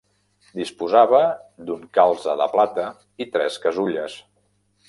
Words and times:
Disposava 0.59 1.19
d'un 1.69 1.85
calze 1.99 2.35
de 2.41 2.49
plata 2.57 2.89
i 3.27 3.31
tres 3.37 3.63
casulles. 3.67 4.21